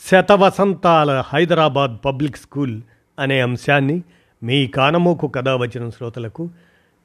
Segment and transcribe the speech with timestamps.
[0.00, 2.82] శతవసంతాల Hyderabad public school
[3.18, 4.02] అనే అంశాన్ని
[4.42, 6.50] మీ కానమోకు కథావచనం శ్రోతలకు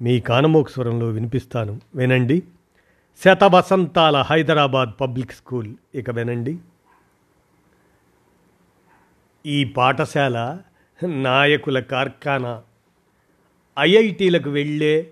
[0.01, 1.81] మీ కానమోకు స్వరంలో వినిపిస్తాను.
[1.95, 2.43] వినండి.
[3.25, 6.57] శతవసంతాల హైదరాబాద్ పబ్లిక్ స్కూల్ ఇక వినండి.
[9.45, 10.57] ఈ పాఠశాల
[11.03, 12.61] నాయకుల కార్ఖానా
[13.79, 15.11] ఐఐటీలకు వెళ్ళే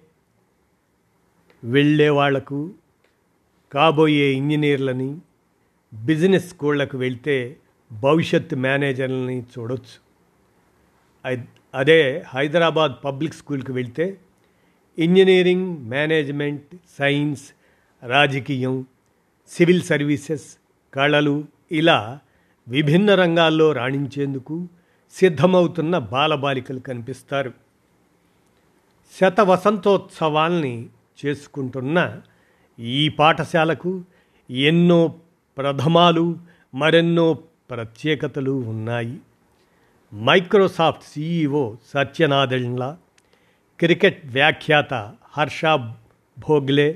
[1.63, 2.71] వెళ్ళే వాళ్ళకు
[3.73, 5.17] కాబోయే ఇంజనీర్లని
[5.93, 7.57] బిజినెస్ స్కూళ్ళకు వెళ్తే
[7.91, 10.07] భవిష్యత్ మేనేజర్లని చూడొచ్చు.
[11.73, 14.17] అదే హైదరాబాద్ పబ్లిక్ స్కూల్కి వెళ్తే
[14.99, 17.43] ఇంజనీరింగ్ మేనేజ్మెంట్ సైన్స్
[18.03, 18.85] రాజకీయం
[19.47, 20.57] సివిల్ సర్వీసెస్
[20.93, 22.19] కళలు ఇలా
[22.67, 24.67] విభిన్న రంగాల్లో రాణించేందుకు
[25.11, 27.53] సిద్ధమవుతున్న బాలబాలికలు కనిపిస్తారు.
[29.21, 30.89] శత వసంతోత్సవాల్ని
[31.25, 32.21] చేసుకుంటున్న
[32.79, 34.03] ఈ పాఠశాలకు
[34.49, 35.15] ఎన్నో
[35.57, 36.37] ప్రథమాలు
[36.75, 37.39] మరెన్నో
[37.69, 39.17] ప్రత్యేకతలు ఉన్నాయి.
[40.13, 42.83] మైక్రోసాఫ్ట్ సీఈఓ సత్యనాదెళ్ళ
[43.79, 44.93] క్రికెట్ వ్యాఖ్యాత
[45.37, 45.61] హర్ష
[46.37, 46.89] భోగ్లే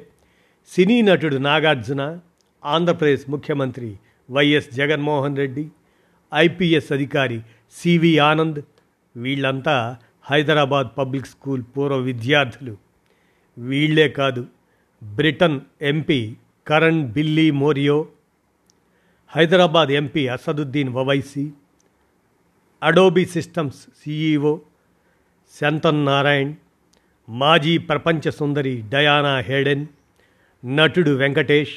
[0.71, 2.01] సినీ నటుడు నాగార్జున
[2.63, 3.89] ఆంధ్రప్రదేశ్ ముఖ్యమంత్రి
[4.29, 5.65] వైఎస్ జగన్మోహన్ రెడ్డి
[6.31, 7.39] ఐపీఎస్ అధికారి
[7.75, 8.59] సివి ఆనంద్
[9.15, 9.75] వీళ్ళంతా
[10.29, 12.73] హైదరాబాద్ పబ్లిక్ స్కూల్ పూర్వ విద్యార్థులు.
[13.57, 14.43] వీళ్ళే కాదు
[15.01, 16.21] Britain MP
[16.67, 17.01] Karan
[17.61, 17.97] Bilimoria
[19.35, 21.51] Hyderabad MP Asaduddin Owaisi
[22.83, 24.59] Adobe systems CEO
[25.61, 26.55] Shantanu Narayen
[27.29, 29.87] మాజీ ప్రపంచ సుందరి డయానా హేడెన్
[30.65, 31.75] నటుడు వెంకటేష్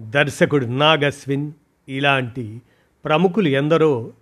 [0.00, 1.52] దర్శకుడు నాగ్ అశ్విన్
[1.88, 2.62] ఇలాంటి
[3.04, 4.12] ప్రముఖులు ఎందరో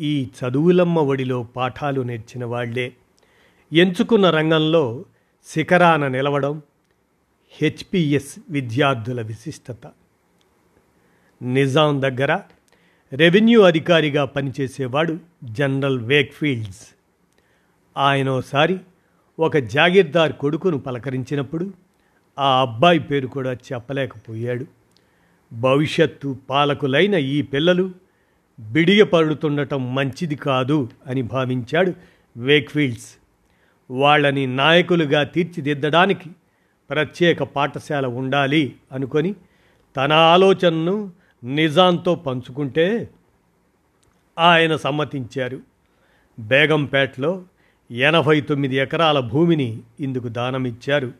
[0.00, 2.92] ఈ చదువులమ్మ ఒడిలో పాఠాలు నేర్చిన వాళ్ళే.
[3.72, 5.04] ఎంచుకున్న రంగంలో
[5.44, 6.62] శిఖరాన నిలవడం
[7.50, 9.92] హెచ్పిఎస్ విద్యార్థుల విశిష్టత.
[11.42, 12.40] నిజాం దగ్గర
[13.12, 16.86] రెవెన్యూ అధికారిగా పనిచేసేవాడు జనరల్ వేక్ఫీల్డ్స్.
[17.96, 18.80] ఆయన ఒకసారి
[19.38, 21.72] ఒక జాగీర్దార్ కొడుకును పలకరించినప్పుడు
[22.38, 24.66] ఆ అబ్బాయి పేరు కూడా చెప్పలేకపోయాడు.
[25.52, 27.90] భవిష్యత్తు పాలకులైన ఈ పిల్లలు
[28.60, 31.92] బిడియపడుతుండటం మంచిది కాదు అని భావించాడు
[32.36, 33.14] వేక్ఫీల్డ్స్.
[33.90, 36.30] వాళ్ళని నాయకులుగా తీర్చిదిద్దడానికి
[36.90, 39.34] ప్రత్యేక పాఠశాల ఉండాలి అనుకొని
[39.96, 41.10] తన ఆలోచనను
[41.44, 43.10] నిజాంతో పంచుకుంటే
[44.38, 45.60] ఆయన సమ్మతించారు.
[46.38, 47.42] బేగంపేటలో
[47.90, 51.12] ఎనభై తొమ్మిది ఎకరాల భూమిని ఇందుకు దానమిచ్చారు.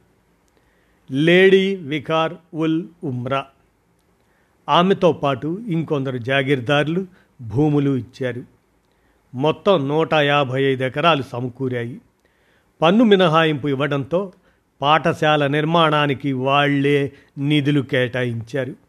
[1.11, 3.47] లేడీ వికార్ ఉల్ ఉమ్రా.
[4.69, 7.07] ఆమెతో పాటు ఇంకొందరు జాగీర్దారులు
[7.43, 8.43] భూములు ఇచ్చారు.
[9.35, 12.01] మొత్తం నూట యాభై ఐదు ఎకరాలు సమకూరాయి.
[12.83, 14.33] పన్ను మినహాయింపు ఇవ్వడంతో
[14.83, 18.84] పాఠశాల నిర్మాణానికి వాళ్ళే నిధులు కేటాయించారు.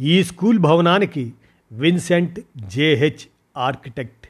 [0.00, 1.32] ఈ స్కూల్ భవనానికి
[1.72, 4.28] విన్సెంట్ జేహెచ్ ఆర్కిటెక్ట్.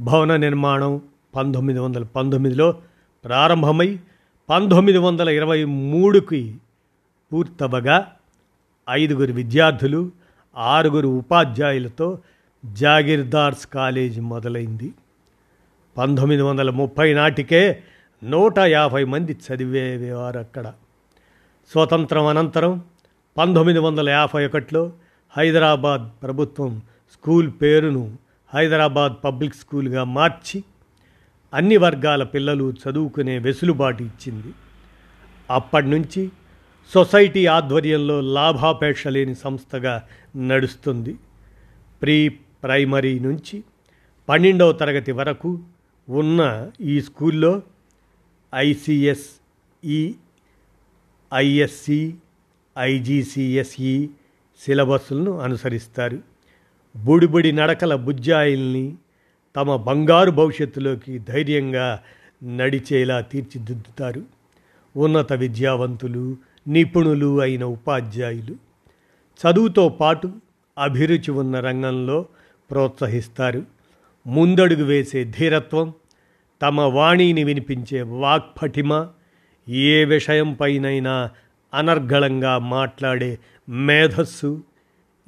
[0.00, 1.02] భవన నిర్మాణం
[1.34, 2.74] పంతొమ్మిది వందల పంతొమ్మిదిలో
[3.24, 3.98] ప్రారంభమై
[4.48, 6.54] పంతొమ్మిది వందల ఇరవై మూడుకి
[7.32, 8.12] పూర్తవగా
[8.90, 10.10] ఐదుగురు విద్యార్థులు
[10.56, 12.18] ఆరుగురు ఉపాధ్యాయులతో
[12.64, 14.92] జాగీర్దార్స్ కాలేజీ మొదలైంది.
[15.96, 17.82] పంతొమ్మిది వందల ముప్పై నాటికే
[18.24, 20.72] నూట యాభై మంది చదివేవారు అక్కడ
[21.72, 22.84] స్వతంత్రం అనంతరం
[23.38, 24.92] పంతొమ్మిది వందల యాభై ఒకటిలో
[25.36, 26.82] హైదరాబాద్ ప్రభుత్వం
[27.12, 28.18] స్కూల్ పేరును
[28.54, 30.64] హైదరాబాద్ పబ్లిక్ స్కూల్గా మార్చి
[31.54, 34.52] అన్ని వర్గాల పిల్లలు చదువుకునే వెసులుబాటు ఇచ్చింది.
[35.50, 36.30] అప్పటి నుంచి
[36.94, 40.02] సొసైటీ ఆధ్వర్యంలో లాభాపేక్ష లేని సంస్థగా
[40.36, 41.16] నడుస్తుంది.
[42.02, 43.64] ప్రీ ప్రైమరీ నుంచి
[44.28, 45.60] పన్నెండవ తరగతి వరకు
[46.08, 47.62] ఉన్న ఈ స్కూల్లో
[48.54, 50.14] ఐసిఎస్ఈ
[51.34, 52.14] ఐఎస్సి
[52.78, 54.08] ఐజీసీఎస్ఈ
[54.60, 56.18] సిలబస్లను అనుసరిస్తారు.
[57.04, 58.94] బుడిబుడి నడకల బుజ్జాయిల్ని
[59.56, 62.00] తమ బంగారు భవిష్యత్తులోకి ధైర్యంగా
[62.44, 64.22] నడిచేలా తీర్చిదిద్దుతారు.
[64.96, 66.36] ఉన్నత విద్యావంతులు
[66.68, 68.54] నిపుణులు అయిన ఉపాధ్యాయులు
[69.38, 70.32] చదువుతో పాటు
[70.78, 72.26] అభిరుచి ఉన్న రంగంలో
[72.70, 73.62] ప్రోత్సహిస్తారు.
[74.26, 75.92] ముందడుగు వేసే ధీరత్వం
[76.62, 79.08] తమ వాణిని వినిపించే వాక్పటిమ
[79.68, 81.30] ఏ విషయంపైనైనా
[81.74, 83.38] అనర్గళంగా మాట్లాడే
[83.68, 84.62] మేధస్సు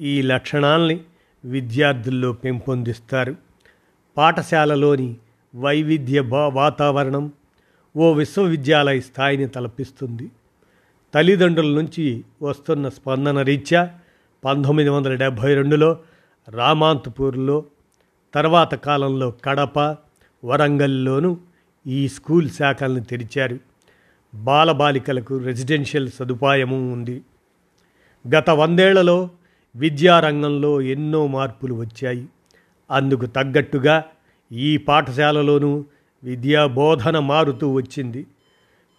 [0.01, 1.01] ఈ లక్షణాల్ని
[1.45, 3.37] విద్యార్థుల్లో పెంపొందిస్తారు.
[4.17, 5.17] పాఠశాలలోని
[5.55, 6.21] వైవిధ్య
[6.53, 7.33] వాతావరణం
[7.97, 10.31] ఓ విశ్వవిద్యాలయ స్థాయిని తలపిస్తుంది.
[11.15, 13.91] తల్లిదండ్రుల నుంచి వస్తున్న స్పందన రీత్యా
[14.45, 15.99] పంతొమ్మిది వందల డెబ్భై రెండులో
[16.49, 17.65] రామాంతపూర్లో
[18.35, 19.97] తర్వాత కాలంలో కడప
[20.45, 21.37] వరంగల్లోనూ
[21.87, 23.70] ఈ స్కూల్ శాఖల్ని తెరిచారు.
[24.35, 27.23] బాలబాలికలకు రెసిడెన్షియల్ సదుపాయము ఉంది.
[28.29, 29.31] గత వందేళ్ళలో
[29.77, 32.27] విద్యారంగంలో ఎన్నో మార్పులు వచ్చాయి.
[32.91, 34.05] అందుకు తగ్గట్టుగా
[34.53, 35.85] ఈ పాఠశాలలోనూ
[36.25, 38.27] విద్యా బోధన మారుతూ వచ్చింది.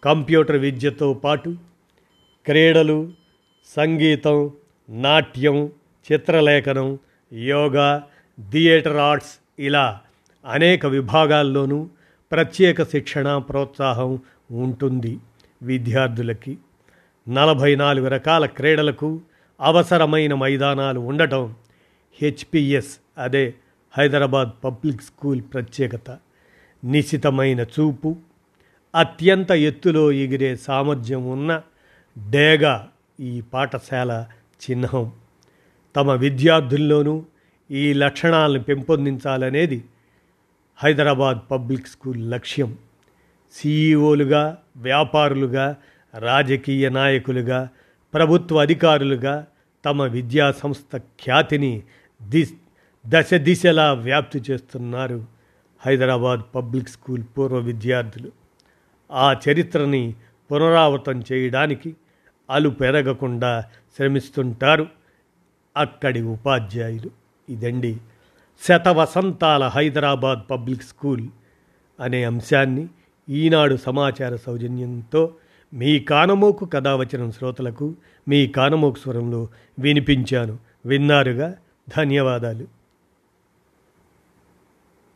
[0.04, 1.56] కంప్యూటర్ విద్యతో పాటు
[2.46, 3.12] క్రీడలు
[3.76, 4.50] సంగీతం
[4.90, 5.70] నాట్యం
[6.12, 6.98] చిత్రలేఖనం
[7.32, 8.02] యోగా
[8.50, 10.00] థియేటర్ ఆర్ట్స్ ఇలా
[10.46, 11.88] అనేక విభాగాల్లోనూ
[12.32, 14.18] ప్రత్యేక శిక్షణ ప్రోత్సాహం
[14.52, 15.18] ఉంటుంది.
[15.62, 16.58] విద్యార్థులకి
[17.28, 19.20] నలభై నాలుగు రకాల క్రీడలకు
[19.60, 21.54] అవసరమైన మైదానాలు ఉండటం
[22.22, 23.54] హెచ్పిఎస్ అదే
[23.98, 26.18] హైదరాబాద్ పబ్లిక్ స్కూల్ ప్రత్యేకత.
[26.84, 28.16] నిశితమైన చూపు
[28.94, 31.62] అత్యంత ఎత్తులో ఎగిరే సామర్థ్యం ఉన్న
[32.30, 32.88] డేగా
[33.20, 34.26] ఈ పాఠశాల
[34.70, 35.12] చిహ్నం.
[35.96, 37.24] తమ విద్యార్థుల్లోనూ
[37.70, 39.84] ఈ లక్షణాలను పెంపొందించాలనేది
[40.76, 42.78] హైదరాబాద్ పబ్లిక్ స్కూల్ లక్ష్యం.
[43.52, 45.76] సీఈఓలుగా వ్యాపారులుగా
[46.18, 47.68] రాజకీయ నాయకులుగా
[48.14, 49.46] ప్రభుత్వ అధికారులుగా
[49.84, 51.82] తమ విద్యా సంస్థ ఖ్యాతిని
[52.22, 52.48] ది
[53.06, 55.24] దశ దిశలా వ్యాప్తి చేస్తున్నారు
[55.86, 58.32] హైదరాబాద్ పబ్లిక్ స్కూల్ పూర్వ విద్యార్థులు.
[59.12, 60.14] ఆ చరిత్రని
[60.52, 61.96] పునరావృతం చేయడానికి
[62.50, 63.64] అలు పెరగకుండా
[63.96, 64.86] శ్రమిస్తుంటారు
[65.76, 67.10] అక్కడి ఉపాధ్యాయులు.
[67.48, 67.96] ఇదండి
[68.60, 71.28] శతవసంతాల హైదరాబాద్ పబ్లిక్ స్కూల్
[72.00, 72.88] అనే అంశాన్ని
[73.28, 75.34] ఈనాడు సమాచార సౌజన్యంతో
[75.74, 77.94] మీ కానమోకు కథావచనం శ్రోతలకు
[78.28, 79.48] మీ కానమోకు స్వరంలో
[79.78, 80.58] వినిపించాను.
[80.86, 81.54] విన్నారుగా?
[81.96, 82.81] ధన్యవాదాలు.